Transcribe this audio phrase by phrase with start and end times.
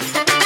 [0.00, 0.37] Thank you.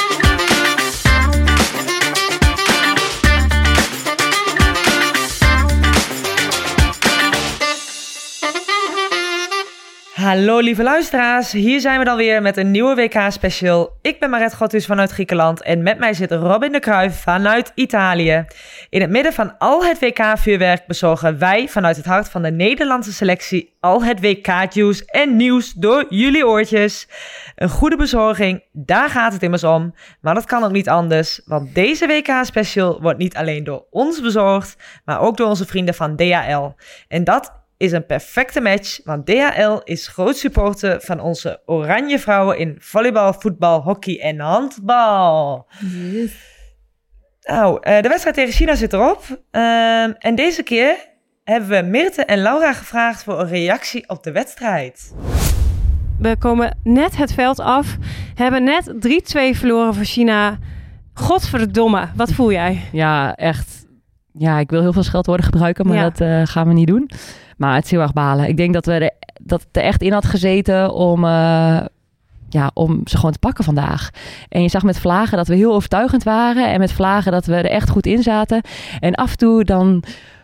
[10.23, 13.97] Hallo lieve luisteraars, hier zijn we dan weer met een nieuwe WK-special.
[14.01, 18.45] Ik ben Maret Gottus vanuit Griekenland en met mij zit Robin de Kruijf vanuit Italië.
[18.89, 23.13] In het midden van al het WK-vuurwerk bezorgen wij vanuit het hart van de Nederlandse
[23.13, 27.07] selectie al het WK-juice en nieuws door jullie oortjes.
[27.55, 29.93] Een goede bezorging, daar gaat het immers om.
[30.21, 34.75] Maar dat kan ook niet anders, want deze WK-special wordt niet alleen door ons bezorgd,
[35.05, 36.71] maar ook door onze vrienden van DHL.
[37.07, 42.57] En dat is een perfecte match, want DHL is groot supporter van onze oranje vrouwen
[42.57, 45.67] in volleybal, voetbal, hockey en handbal.
[47.41, 49.23] Nou, eh, de wedstrijd tegen China zit erop.
[49.51, 50.95] Ehm, en deze keer
[51.43, 55.13] hebben we Mirte en Laura gevraagd voor een reactie op de wedstrijd.
[56.19, 57.97] We komen net het veld af.
[58.35, 60.57] Hebben net 3-2 verloren voor China.
[61.13, 62.81] Godverdomme, wat voel jij?
[62.91, 63.85] Ja, echt.
[64.33, 66.03] Ja, ik wil heel veel scheldwoorden gebruiken, maar Ja.
[66.09, 67.09] dat eh, gaan we niet doen.
[67.57, 68.47] Maar het is heel erg balen.
[68.47, 71.79] Ik denk dat, we dat het er echt in had gezeten om, eh,
[72.49, 74.09] ja, om ze gewoon te pakken vandaag.
[74.49, 76.71] En je zag met vlagen dat we heel overtuigend waren.
[76.71, 78.61] En met vlagen dat we er echt goed in zaten.
[78.99, 80.03] En af en toe dan,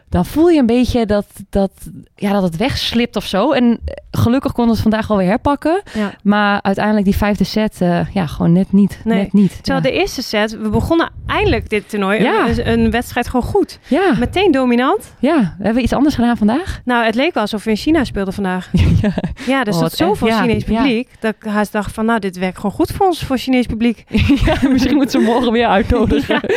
[0.10, 1.72] dan voel je een beetje dat, dat,
[2.16, 3.52] ja, dat het wegslipt of zo.
[3.52, 3.80] En
[4.12, 5.82] gelukkig konden we het vandaag alweer herpakken.
[5.94, 6.14] Ja.
[6.24, 9.02] Maar uiteindelijk die vijfde set, eh, ja, gewoon net niet.
[9.04, 9.18] Nee.
[9.18, 9.64] Net niet.
[9.64, 9.92] Terwijl ja.
[9.92, 12.48] de eerste set, we begonnen eindelijk dit toernooi, Ja.
[12.48, 13.80] een, een wedstrijd gewoon goed.
[13.88, 15.14] ja, Meteen dominant.
[15.20, 16.82] ja, hebben we iets anders gedaan vandaag?
[16.86, 18.70] Nou, het leek wel alsof we in China speelden vandaag.
[19.02, 19.14] ja.
[19.48, 21.10] Ja, er Oh, zoveel Chinees publiek.
[21.20, 24.04] Dat ik haast dacht van, nou, dit werkt gewoon goed voor ons, voor Chinees publiek.
[24.46, 26.40] ja, misschien moeten ze morgen weer uitnodigen.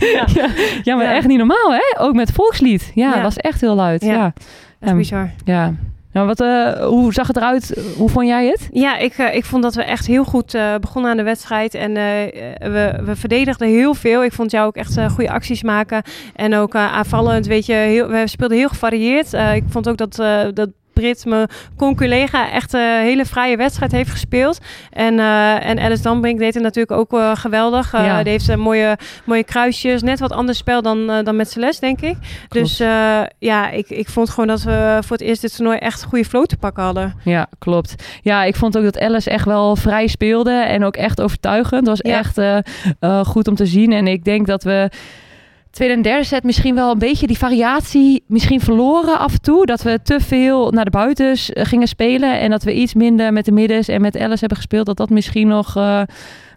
[0.00, 0.26] Ja,
[0.82, 0.96] ja.
[0.96, 2.00] maar echt niet normaal, hè?
[2.00, 2.90] Ook met volkslied.
[2.94, 3.12] Ja, Ja.
[3.14, 4.02] dat was echt heel luid.
[4.04, 4.12] Ja.
[4.12, 4.32] Ja,
[4.80, 5.30] Echt Ehm, bizar.
[5.44, 5.72] ja.
[6.12, 7.92] Nou, wat, eh, hoe zag het eruit?
[7.96, 8.68] Hoe vond jij het?
[8.72, 11.74] Ja, ik, eh, ik vond dat we echt heel goed eh, begonnen aan de wedstrijd.
[11.74, 14.24] En we, we verdedigden heel veel.
[14.24, 16.02] Ik vond jou ook echt goede acties maken.
[16.36, 19.32] En ook aanvallend, weet je, heel, we speelden heel gevarieerd.
[19.32, 20.16] Ik vond ook dat,
[20.54, 24.58] dat Brit, mijn con-collega, echt een hele vrije wedstrijd heeft gespeeld.
[24.90, 27.92] En, eh, en Alice Dambrink deed het natuurlijk ook eh, geweldig.
[27.94, 28.22] Eh, Ja.
[28.22, 30.02] Die heeft eh, mooie, mooie kruisjes.
[30.02, 32.16] Net wat anders spel dan, eh, dan met Celeste, denk ik.
[32.48, 36.02] Dus eh, ja, ik, ik vond gewoon dat we voor het eerst dit toernooi echt
[36.02, 37.14] een goede flow te pakken hadden.
[37.24, 37.94] Ja, klopt.
[38.22, 41.86] Ja, ik vond ook dat Alice echt wel vrij speelde en ook echt overtuigend.
[41.86, 42.18] Het was Ja.
[42.18, 42.58] echt eh,
[43.00, 43.92] eh, goed om te zien.
[43.92, 44.88] En ik denk dat we
[45.74, 49.66] tweede en derde set misschien wel een beetje die variatie misschien verloren af en toe.
[49.66, 53.32] Dat we te veel naar de buitens eh, gingen spelen en dat we iets minder
[53.32, 54.86] met de middens en met Alice hebben gespeeld.
[54.86, 55.76] Dat dat misschien nog...
[55.76, 56.02] eh,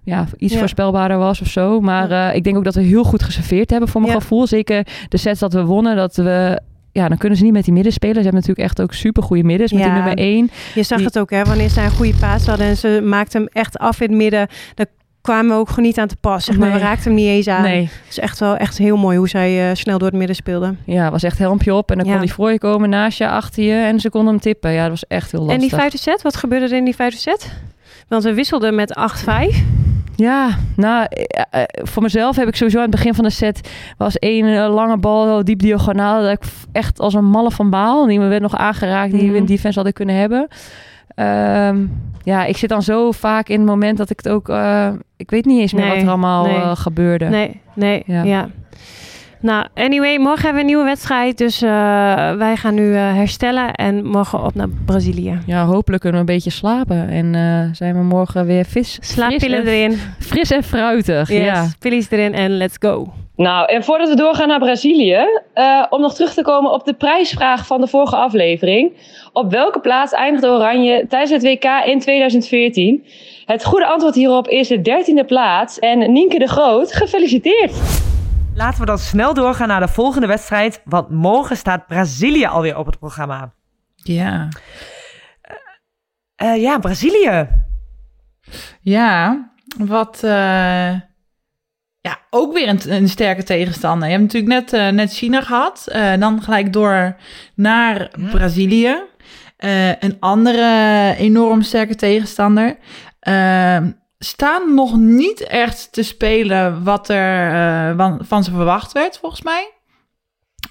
[0.04, 0.60] ja, iets Ja.
[0.60, 1.80] voorspelbaarder was of zo.
[1.82, 4.20] Maar eh, ik denk ook dat we heel goed geserveerd hebben voor mijn Ja.
[4.20, 4.48] gevoel.
[4.48, 6.62] Zeker de sets dat we wonnen, dat we...
[6.92, 8.16] Ja, dan kunnen ze niet met die midden spelen.
[8.16, 9.88] Ze hebben natuurlijk echt ook super goede middens met Ja.
[9.88, 10.50] die nummer 1.
[10.76, 13.40] Je zag Die- het ook, hè, wanneer zij een goede paas hadden en ze maakten
[13.42, 14.48] hem echt af in het midden.
[14.76, 14.86] Dan
[15.28, 16.46] kwamen we ook gewoon niet aan te pas.
[16.46, 16.70] Zeg maar.
[16.70, 16.78] Nee.
[16.78, 17.62] We raakten hem niet eens aan.
[17.62, 20.36] Nee, Het is echt wel echt heel mooi hoe zij eh, snel door het midden
[20.36, 20.80] speelden.
[20.86, 21.92] ja, was echt helmpje op.
[21.92, 22.12] En dan Ja.
[22.12, 23.74] kon hij voor je komen, naast je, achter je.
[23.74, 24.72] En ze konden hem tippen.
[24.72, 25.56] Ja, dat was echt heel lastig.
[25.62, 27.52] En die vijfde set, wat gebeurde er in die vijfde set?
[28.08, 29.64] Want we wisselden met 8-5.
[30.16, 33.70] Ja, nou, eh, eh, voor mezelf heb ik sowieso aan het begin van de set...
[33.98, 36.22] was één lange bal, diep diagonaal...
[36.22, 38.06] dat ik echt als een malle van baal...
[38.06, 39.52] die me werd nog aangeraakt, die we in Mhm.
[39.52, 40.48] defense hadden kunnen hebben.
[41.18, 41.86] Ehm,
[42.24, 44.50] ja, ik zit dan zo vaak in het moment dat ik het ook...
[44.50, 46.56] eh, ik weet niet eens meer Nee, wat er allemaal nee.
[46.56, 47.26] eh, gebeurde.
[47.26, 48.24] Nee, nee, ja.
[48.24, 48.50] Ja.
[49.42, 51.38] Nou, anyway, morgen hebben we een nieuwe wedstrijd.
[51.38, 51.70] Dus eh,
[52.36, 55.40] wij gaan nu herstellen en morgen op naar Brazilië.
[55.46, 57.10] Ja, hopelijk kunnen we een beetje slapen.
[57.10, 57.36] En
[57.76, 59.98] zijn we morgen weer vis, Slaappillen erin.
[60.20, 61.30] fris en fruitig.
[61.30, 61.68] Yes, Ja.
[61.80, 63.14] pillies erin en let's go.
[63.38, 66.94] Nou, en voordat we doorgaan naar Brazilië, eh, om nog terug te komen op de
[66.94, 68.94] prijsvraag van de vorige aflevering.
[69.34, 73.06] Op welke plaats eindigde Oranje tijdens het WK in 2014?
[73.46, 75.80] Het goede antwoord hierop is de dertiende plaats.
[75.80, 77.74] En Nienke de Groot, gefeliciteerd!
[78.56, 82.86] Laten we dan snel doorgaan naar de volgende wedstrijd, want morgen staat Brazilië alweer op
[82.86, 83.54] het programma.
[83.96, 84.48] Ja.
[86.36, 87.48] Eh, ja, Brazilië.
[88.82, 89.46] Ja,
[89.78, 90.24] wat...
[92.08, 94.08] ja, ook weer een, een sterke tegenstander.
[94.10, 95.88] Je hebt natuurlijk net, eh, net China gehad.
[95.88, 97.16] eh, dan gelijk door
[97.56, 98.98] naar Brazilië.
[99.58, 102.78] Eh, een andere enorm sterke tegenstander.
[103.20, 103.78] Eh,
[104.20, 109.72] staan nog niet echt te spelen wat er van, van ze verwacht werd, volgens mij.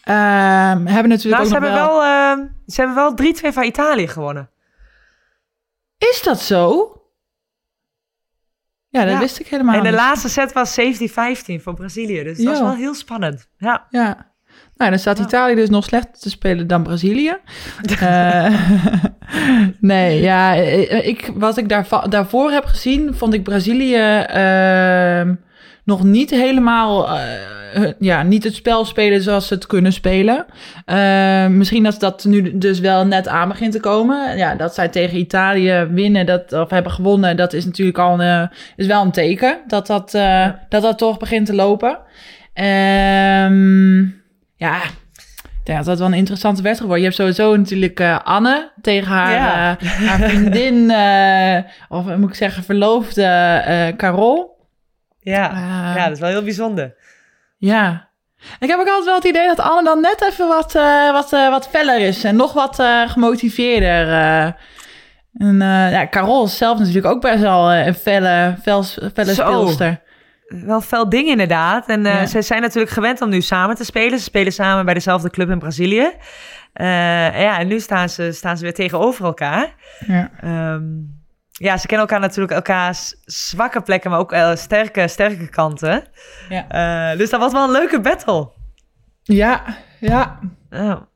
[0.02, 1.98] Ehm, hebben natuurlijk Nou, ook ze, hebben wel...
[1.98, 4.50] wel, eh, ze hebben wel 3-2 van Italië gewonnen.
[5.98, 6.90] Is dat zo?
[8.96, 9.18] Ja, dat Ja.
[9.18, 9.98] wist ik helemaal en de niet.
[9.98, 12.22] laatste set was 17-15 voor Brazilië.
[12.22, 13.48] Dus dat was wel heel spannend.
[13.58, 13.86] Ja.
[13.90, 14.34] Ja.
[14.76, 15.18] Nou, dan staat.
[15.18, 17.36] Italië dus nog slechter te spelen dan Brazilië.
[18.00, 18.54] Eh,
[19.80, 23.96] nee, ja, eh, ik, wat ik daarva- daarvoor heb gezien, vond ik Brazilië
[24.26, 25.34] ehm,
[25.84, 27.08] nog niet helemaal,
[27.76, 30.46] eh, ja, niet het spel spelen zoals ze het kunnen spelen.
[30.84, 34.36] Eh, misschien dat dat nu dus wel net aan begint te komen.
[34.36, 38.42] Ja, dat zij tegen Italië winnen, dat, of hebben gewonnen, dat is natuurlijk al een,
[38.50, 40.10] eh, is wel een teken dat dat,
[40.68, 41.98] dat dat toch begint te lopen.
[42.52, 43.98] Ehm,
[44.56, 47.04] ja, ik denk dat dat wel een interessante wedstrijd wordt.
[47.04, 49.76] Je hebt sowieso natuurlijk Anne tegen haar, Ja.
[50.06, 50.92] haar vriendin,
[51.88, 54.56] of moet ik zeggen verloofde Carol.
[55.26, 55.50] Ja.
[55.50, 56.94] Eh, ja, dat is wel heel bijzonder.
[57.56, 58.04] Ja.
[58.58, 61.32] Ik heb ook altijd wel het idee dat Anne dan net even wat, eh, wat,
[61.32, 64.08] eh, wat feller is en nog wat eh, gemotiveerder.
[65.38, 65.56] en
[65.90, 68.82] ja, Carol is zelf natuurlijk ook best wel een felle, fel,
[69.14, 69.42] felle Zo.
[69.44, 70.00] speelster.
[70.46, 71.88] Wel fel ding inderdaad.
[71.88, 72.26] En Ja.
[72.26, 74.18] ze zijn natuurlijk gewend om nu samen te spelen.
[74.18, 76.10] Ze spelen samen bij dezelfde club in Brazilië.
[76.72, 79.74] Ja, en nu staan ze, staan ze weer tegenover elkaar.
[80.06, 80.30] Ja.
[80.40, 80.82] Ehm,
[81.58, 86.04] ja, ze kennen elkaar natuurlijk elkaars zwakke plekken, maar ook eh, sterke, sterke kanten.
[86.48, 86.68] Ja.
[87.12, 88.50] Eh, dus dat was wel een leuke battle.
[89.22, 89.62] Ja,
[90.00, 90.38] ja.
[90.70, 91.08] En,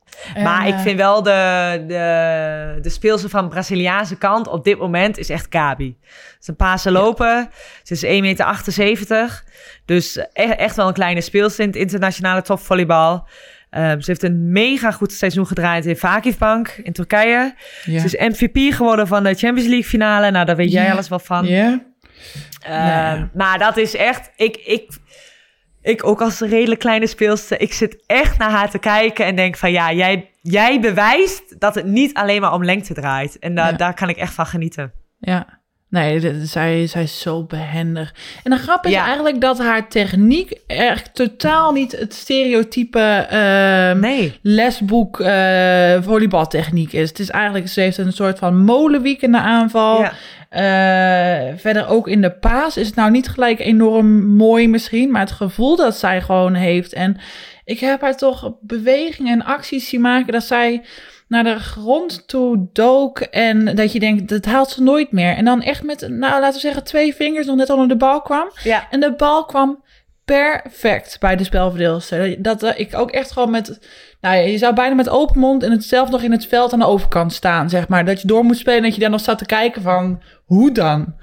[0.43, 4.79] maar ik eh, vind wel de, de, de speelster van de Braziliaanse kant op dit
[4.79, 5.99] moment is echt Gabi.
[6.39, 7.51] Ze is een lopen.
[7.83, 9.43] Ze is 1,78 meter.
[9.85, 13.29] Dus e- echt wel een kleine speelster in het internationale topvolleybal.
[13.71, 17.55] Ehm, ze heeft een mega goed seizoen gedraaid in Vakifbank in Turkije.
[17.85, 17.99] ja.
[18.01, 20.31] Ze is MVP geworden van de Champions League finale.
[20.31, 20.93] Nou, daar weet jij Ja.
[20.93, 21.47] alles wel van.
[21.47, 21.81] Ja.
[22.61, 23.31] Ehm, Ja.
[23.35, 24.31] Maar dat is echt...
[24.37, 24.89] Ik, ik,
[25.83, 27.61] ik ook als een redelijk kleine speelster...
[27.61, 29.73] Ik zit echt naar haar te kijken en denk van...
[29.73, 33.39] Ja, jij, jij bewijst dat het niet alleen maar om lengte draait.
[33.39, 34.93] En da- daar kan ik echt van genieten.
[35.19, 35.60] Ja.
[35.91, 38.15] Nee, zij, zij is zo behendig.
[38.45, 39.05] En de grap is Ja.
[39.05, 42.99] eigenlijk dat haar techniek echt totaal niet het stereotype
[43.31, 44.39] ehm, Nee.
[44.43, 47.09] lesboek eh volleybaltechniek is.
[47.09, 50.01] Het is eigenlijk, ze heeft een soort van molenwiek in de aanval.
[50.01, 50.13] Ja.
[50.51, 55.21] Eh, verder ook in de paas is het nou niet gelijk enorm mooi misschien, maar
[55.21, 56.93] het gevoel dat zij gewoon heeft.
[56.93, 57.17] En
[57.65, 60.83] ik heb haar toch bewegingen en acties zien maken dat zij
[61.31, 65.37] naar de grond toe dook en dat je denkt, dat haalt ze nooit meer.
[65.37, 68.23] En dan echt met, nou laten we zeggen, twee vingers nog net onder de bal
[68.23, 68.51] kwam.
[68.63, 68.87] Ja.
[68.91, 69.83] En de bal kwam
[70.25, 72.43] perfect bij de spelverdeelster.
[72.43, 73.79] Dat eh, ik ook echt gewoon met,
[74.21, 76.73] nou ja, je zou bijna met open mond en het zelf nog in het veld
[76.73, 78.05] aan de overkant staan, zeg maar.
[78.05, 80.73] Dat je door moet spelen en dat je daar nog staat te kijken van, hoe
[80.73, 81.15] dan?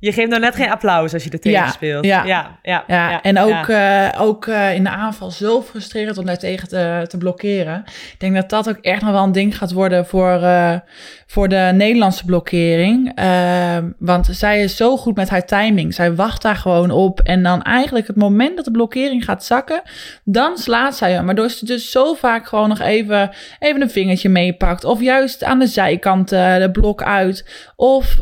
[0.00, 2.04] Je geeft nou net geen applaus als je er tegen Ja, speelt.
[2.04, 2.24] ja.
[2.24, 6.38] ja, ja, Ja, en ook, eh, ook eh, in de aanval zo frustrerend om daar
[6.38, 7.82] tegen te, te blokkeren.
[7.86, 10.74] Ik denk dat dat ook echt nog wel een ding gaat worden voor, eh,
[11.26, 13.12] voor de Nederlandse blokkering.
[13.14, 15.94] Ehm, want zij is zo goed met haar timing.
[15.94, 17.20] Zij wacht daar gewoon op.
[17.20, 19.82] En dan eigenlijk het moment dat de blokkering gaat zakken,
[20.24, 21.26] dan slaat zij hem.
[21.26, 24.84] Waardoor ze dus zo vaak gewoon nog even, even een vingertje meepakt.
[24.84, 27.68] Of juist aan de zijkant de blok uit.
[27.76, 28.14] Of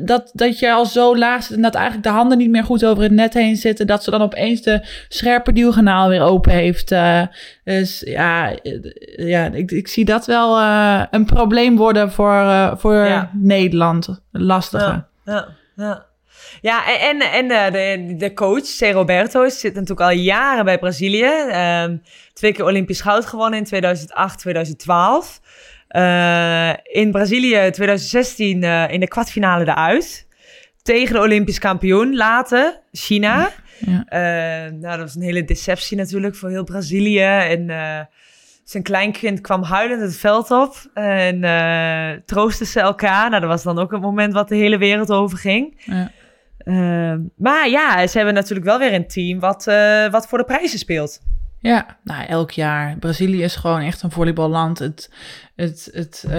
[0.00, 2.84] dat, dat je al zo laag zit en dat eigenlijk de handen niet meer goed
[2.84, 3.86] over het net heen zitten.
[3.86, 6.92] Dat ze dan opeens de scherpe duwkanaal weer open heeft.
[6.92, 7.22] eh.
[7.64, 8.72] dus ja, eh,
[9.28, 13.30] ja ik, ik zie dat wel eh, een probleem worden voor, voor Ja.
[13.32, 14.20] Nederland.
[14.32, 15.04] Lastige.
[15.24, 16.04] Ja, ja,
[16.60, 16.98] ja.
[17.10, 18.92] En, en, en de, de coach, C.
[18.92, 21.30] Roberto, zit natuurlijk al jaren bij Brazilië.
[21.50, 21.96] Ehm,
[22.32, 25.40] twee keer Olympisch goud gewonnen in 2008, 2012.
[25.88, 30.25] Eh, in Brazilië 2016 eh, in de kwartfinale eruit.
[30.86, 33.50] Tegen de Olympisch kampioen later, China.
[33.78, 34.04] Ja.
[34.08, 37.22] Eh, nou, dat was een hele deceptie natuurlijk voor heel Brazilië.
[37.24, 38.00] En eh,
[38.64, 43.28] zijn kleinkind kwam huilend het veld op en eh troostten ze elkaar.
[43.28, 45.82] Nou, dat was dan ook een moment wat de hele wereld over ging.
[45.84, 46.10] Ja.
[47.36, 49.64] Maar ja, ze hebben natuurlijk wel weer een team wat,
[50.10, 51.20] wat voor de prijzen speelt.
[51.66, 52.96] Ja, nou, elk jaar.
[52.98, 54.78] Brazilië is gewoon echt een volleyballand.
[54.78, 55.10] Het,
[55.56, 56.30] het, het eh,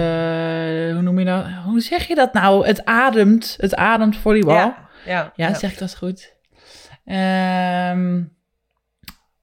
[0.92, 1.44] hoe noem je dat?
[1.64, 2.66] Hoe zeg je dat nou?
[2.66, 4.54] Het ademt, het ademt volleybal.
[4.54, 6.34] Ja, Ja, ja, zeg ik dat goed.
[7.04, 8.16] Ehm,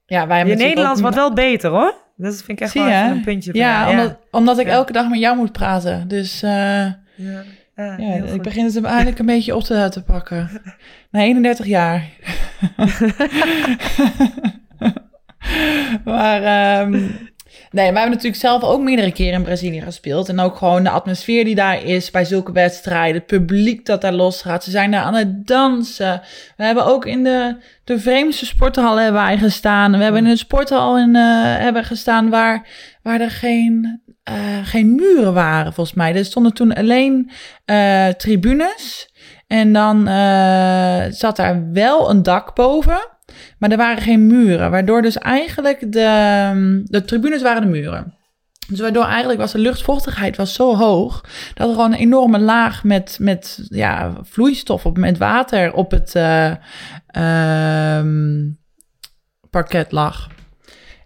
[0.06, 1.94] ja, wij natuurlijk Nederlands ook- wordt wel beter hoor.
[2.18, 3.54] Dat vind ik echt wel een puntje.
[3.54, 4.72] Ja, omdat, omdat ik Ja.
[4.72, 6.08] elke dag met jou moet praten.
[6.08, 6.98] Dus eh, ja.
[7.76, 8.42] Ja, ja, ik goed.
[8.42, 10.50] begin het hem eigenlijk een beetje op te, te pakken.
[11.12, 12.04] Na 31 jaar.
[16.06, 17.08] maar ehm,
[17.76, 20.30] Nee, we hebben natuurlijk zelf ook meerdere keren in Brazilië gespeeld.
[20.30, 23.16] En ook gewoon de atmosfeer die daar is bij zulke wedstrijden.
[23.16, 24.64] Het publiek dat daar los gaat.
[24.64, 26.22] Ze zijn daar aan het dansen.
[26.58, 29.92] We hebben ook in de, de vreemdste sporthallen hebben wij gestaan.
[29.92, 32.68] We hebben in een sporthal in, eh, hebben gestaan waar,
[33.02, 36.16] waar er geen, eh, geen muren waren, volgens mij.
[36.16, 37.32] Er stonden toen alleen
[37.66, 39.10] eh, tribunes.
[39.48, 39.98] En dan
[41.14, 43.15] zat daar wel een dak boven.
[43.58, 44.72] Maar er waren geen muren.
[44.72, 48.14] Waardoor dus eigenlijk de, de tribunes waren de muren.
[48.68, 51.22] Dus waardoor eigenlijk was de luchtvochtigheid was zo hoog...
[51.54, 56.16] dat er gewoon een enorme laag met, met ja, vloeistof, op, met water op het
[56.16, 56.52] eh,
[57.08, 58.50] ehm,
[59.50, 60.28] parket lag.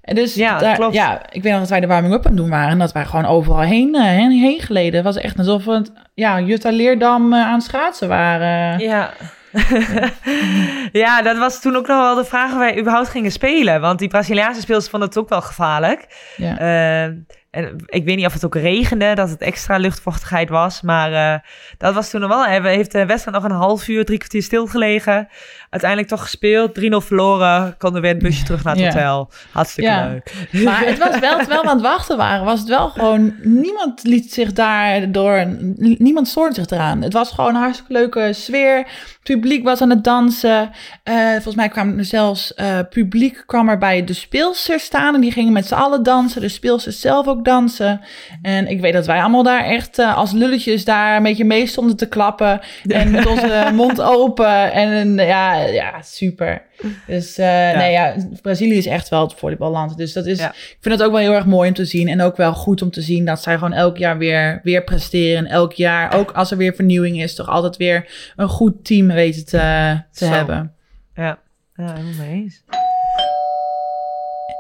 [0.02, 0.94] En dus Ja, daar- klopt.
[0.94, 2.70] ja, ik weet nog dat wij de warming-up aan het doen waren...
[2.72, 4.96] en dat wij gewoon overal heen, eh, heen, heen geleden.
[4.96, 8.80] Het was echt alsof we het, ja, Jutta Leerdam eh, aan het schaatsen waren.
[8.80, 9.14] Ja.
[11.04, 13.82] ja, dat was toen ook nog wel de vraag of wij überhaupt gingen spelen.
[13.82, 16.08] Want die Braziliaanse speelsters vonden het ook wel gevaarlijk.
[16.38, 16.58] Ja.
[16.58, 17.12] Eh,
[17.52, 20.82] en ik weet niet of het ook regende, dat het extra luchtvochtigheid was.
[20.82, 21.40] Maar eh,
[21.78, 22.46] dat was toen nog wel.
[22.46, 25.28] Hij heeft de wedstrijd nog een half uur, drie kwartier stilgelegen.
[25.70, 27.76] Uiteindelijk toch gespeeld, 3-0 verloren.
[27.78, 28.90] Konden weer het busje terug naar het Ja.
[28.92, 29.30] hotel.
[29.52, 30.08] Hartstikke Ja.
[30.08, 30.34] leuk.
[30.64, 33.36] Maar het was wel, terwijl we aan het wachten waren, was het wel gewoon...
[33.42, 35.46] Niemand liet zich daar door...
[35.78, 37.02] Niemand stoorde zich eraan.
[37.02, 38.78] Het was gewoon een hartstikke leuke sfeer.
[38.78, 40.72] Het publiek was aan het dansen.
[41.04, 42.54] Eh, volgens mij kwam er zelfs...
[42.54, 45.16] eh, publiek kwam er bij de speelsters staan.
[45.16, 46.42] En die gingen met z'n allen dansen.
[46.42, 48.02] De speelsters zelf ook dansen.
[48.42, 51.68] En ik weet dat wij allemaal daar echt eh, als lulletjes daar een beetje mee
[51.68, 52.60] stonden te klappen.
[52.88, 54.72] En met onze mond open.
[54.72, 56.62] En ja, ja, super.
[57.08, 57.46] Dus eh,
[57.78, 59.98] nee, ja, Brazilië is echt wel het volleyballand.
[59.98, 60.50] Dus dat is, Ja.
[60.50, 62.08] ik vind het ook wel heel erg mooi om te zien.
[62.08, 65.46] En ook wel goed om te zien dat zij gewoon elk jaar weer, weer presteren.
[65.46, 69.08] En elk jaar, ook als er weer vernieuwing is, toch altijd weer een goed team
[69.08, 70.32] weten te, te Zo.
[70.32, 70.74] hebben.
[71.16, 71.40] Ja,
[71.76, 72.64] ja helemaal mee eens.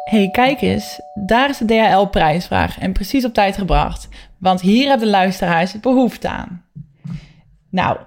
[0.09, 2.79] Hey, kijk eens, daar is de DHL-prijsvraag.
[2.79, 4.07] En precies op tijd gebracht.
[4.37, 6.65] Want hier hebben de luisteraars behoefte aan.
[7.69, 7.97] Nou,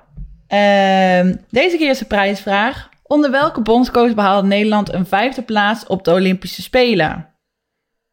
[0.47, 2.89] ehm, deze keer is de prijsvraag.
[3.03, 7.27] Onder welke bondscoach behaalde Nederland een vijfde plaats op de Olympische Spelen?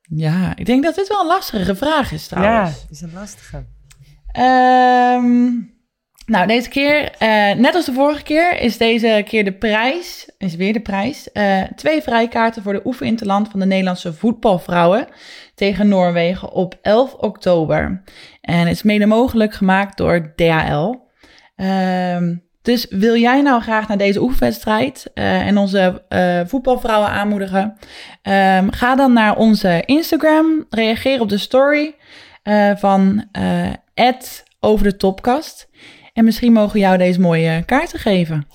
[0.01, 2.81] Ja, ik denk dat dit wel een lastige vraag is Ja, trouwens.
[2.81, 3.65] het is een lastige.
[4.31, 5.47] Ehm,
[6.29, 10.55] nou, deze keer, eh, net als de vorige keer, is deze keer de prijs, is
[10.55, 15.07] weer de prijs, eh, twee vrijkaarten voor de oefeninterland van de Nederlandse voetbalvrouwen
[15.55, 18.03] tegen Noorwegen op 11 oktober.
[18.41, 20.95] En het is mede mogelijk gemaakt door DHL.
[21.55, 26.03] Ehm, dus wil jij nou graag naar deze oefenwedstrijd eh, en onze
[26.47, 27.77] voetbalvrouwen aanmoedigen?
[28.21, 31.95] Ehm, ga dan naar onze Instagram, reageer op de story
[32.43, 33.29] eh, van
[34.59, 35.69] over de topkast.
[36.19, 38.47] En misschien mogen we jou deze mooie kaarten geven.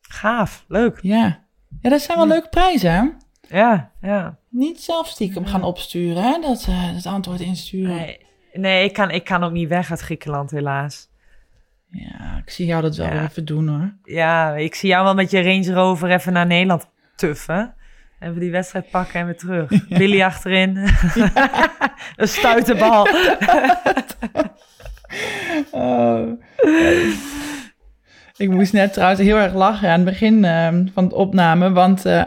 [0.00, 0.98] Gaaf, leuk.
[1.00, 1.44] Ja,
[1.80, 2.90] ja dat zijn wel leuke prijzen.
[2.90, 3.58] hè?
[3.58, 4.38] Ja, ja.
[4.48, 6.38] Niet zelf stiekem gaan opsturen, hè?
[6.40, 7.96] Dat, eh, het antwoord insturen.
[7.96, 11.08] Nee, nee ik, kan, ik kan ook niet weg uit Griekenland, helaas.
[11.90, 13.22] Ja, ik zie jou dat wel Ja.
[13.22, 13.94] even doen hoor.
[14.04, 17.74] Ja, ik zie jou wel met je Range Rover even naar Nederland tuffen.
[18.20, 19.88] Even die wedstrijd pakken en weer terug.
[19.98, 20.76] Billy achterin.
[22.16, 23.06] een stuiterbal.
[25.70, 26.28] Oh.
[28.36, 32.04] ik moest net trouwens heel erg lachen aan het begin ehm, van het opname, want
[32.06, 32.22] eh,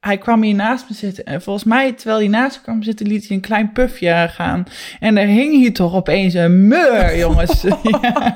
[0.00, 1.24] hij kwam hier naast me zitten.
[1.24, 4.64] En volgens mij, terwijl hij naast me kwam zitten, liet hij een klein pufje gaan.
[5.00, 7.62] En er hing hier toch opeens een meur, jongens.
[7.62, 8.34] ja,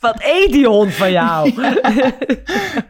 [0.00, 1.52] Wat eet die hond van jou?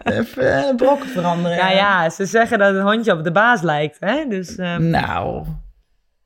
[0.05, 1.59] even eh, brokken veranderen.
[1.59, 3.97] Nou ja, ze zeggen dat het hondje op de baas lijkt.
[4.01, 4.25] Hè?
[4.29, 5.47] Dus ehm, Nou,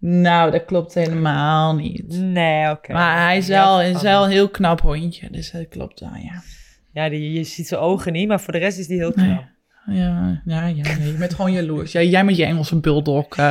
[0.00, 2.08] nou, dat klopt helemaal niet.
[2.08, 2.92] nee, oké.
[2.92, 6.42] Maar hij is wel, is wel een heel knap hondje, dus dat klopt wel, ja.
[6.92, 9.26] Ja, die, je ziet zijn ogen niet, maar voor de rest is die heel knap.
[9.26, 9.46] Nee.
[9.90, 11.92] Ja, ja, ja nee, je bent gewoon jaloers.
[11.92, 13.26] Ja, jij met je Engelse bulldog.
[13.36, 13.44] eh,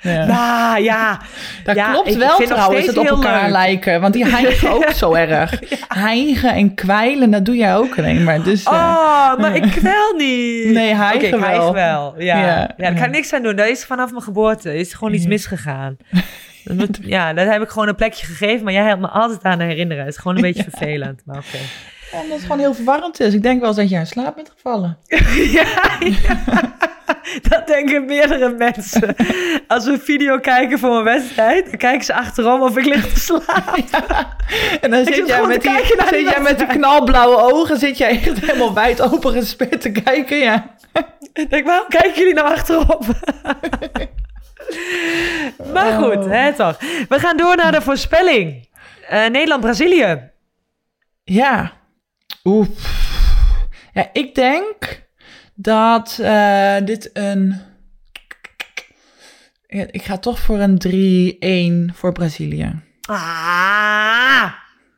[0.00, 0.24] ja.
[0.26, 1.20] Nou, ja.
[1.64, 3.50] Dat Ja, klopt wel trouwens, het op elkaar leuk.
[3.50, 4.00] lijken.
[4.00, 5.60] Want die hijgen ook zo erg.
[5.88, 8.42] Hijgen en kwijlen, dat doe jij ook alleen maar.
[8.42, 10.70] Dus, eh, Oh, maar ik kwel niet.
[10.72, 11.72] Nee, hijgen hijg wel.
[11.72, 12.14] wel.
[12.18, 12.38] Ja.
[12.38, 13.04] Ja, Ja, daar kan ja.
[13.04, 13.56] ik niks aan doen.
[13.56, 14.74] Dat is vanaf mijn geboorte.
[14.78, 15.96] is gewoon iets misgegaan.
[17.02, 20.04] Ja, dat heb ik gewoon een plekje gegeven, maar jij helpt me altijd aan herinneren.
[20.04, 21.58] Het is gewoon een beetje vervelend, maar oké.
[22.12, 23.34] Omdat het gewoon heel verwarrend is.
[23.34, 24.98] Ik denk wel eens dat jij in slaap bent gevallen.
[25.58, 25.66] ja,
[26.00, 26.76] ja.
[27.48, 29.14] dat denken meerdere mensen.
[29.66, 33.12] Als we een video kijken voor een wedstrijd, dan kijken ze achterom of ik lig
[33.12, 33.84] te slapen.
[34.80, 35.70] En dan zit zit jij, met die,
[36.10, 40.36] zit jij met die knalblauwe ogen, zit jij echt helemaal wijd open gesperd te kijken.
[40.36, 40.76] Ja.
[41.32, 43.04] Ik denk, waarom kijken jullie nou achterop?
[45.72, 46.30] maar goed, Oh.
[46.30, 46.78] hè toch.
[47.08, 48.68] We gaan door naar de voorspelling.
[49.08, 50.30] Eh, Nederland-Brazilië.
[51.24, 51.72] Ja.
[52.44, 52.68] Oeh.
[53.92, 55.06] Ja, ik denk
[55.54, 57.60] dat eh, dit een
[59.66, 62.82] Ik ga toch voor een 3-1 voor Brazilië.
[63.08, 64.52] Ah,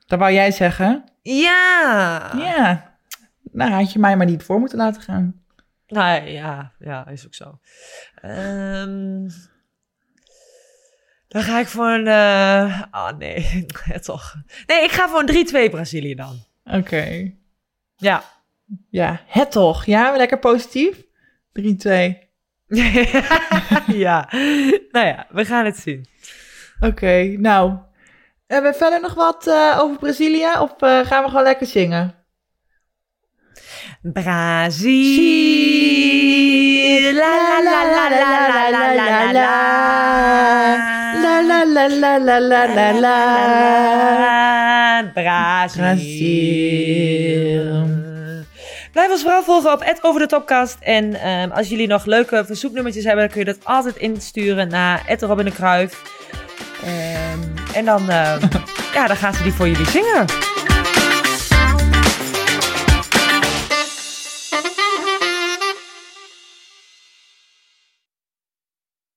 [0.07, 1.05] Dat wou jij zeggen?
[1.23, 2.31] ja.
[2.37, 2.89] Ja.
[3.53, 5.43] Nou, had je mij maar niet voor moeten laten gaan.
[5.87, 7.59] Nou ja, ja, is ook zo.
[8.15, 9.29] Ehm,
[11.29, 12.07] dan ga ik voor een...
[12.07, 13.67] eh, Ah, nee,
[14.03, 14.35] toch.
[14.67, 16.45] Nee, ik ga voor een 3-2 Brazilië dan.
[16.73, 17.33] Oké.
[17.97, 18.23] Ja.
[18.91, 19.85] Ja, het toch?
[19.85, 20.97] Ja, lekker positief.
[21.61, 22.29] 3-2.
[24.05, 24.29] ja.
[24.91, 26.07] Nou ja, we gaan het zien.
[26.81, 27.73] Oké, nou.
[28.47, 30.49] Hebben we verder nog wat eh, over Brazilië?
[30.61, 32.15] Of eh, gaan we gewoon lekker zingen?
[34.03, 35.11] Brazil.
[37.13, 40.00] La la la la la la la la la.
[41.81, 44.21] La la la la la la.
[45.15, 46.61] Brazil.
[48.93, 50.77] Blijf ons vooral volgen op over de Topcast.
[50.81, 55.17] En ehm, als jullie nog leuke verzoeknummertjes hebben, dan kun je dat altijd insturen naar
[55.21, 56.03] Robin de Kruif.
[56.85, 57.39] Ehm,
[57.75, 58.41] en dan, ehm,
[58.97, 60.50] ja, dan gaan ze die voor jullie zingen.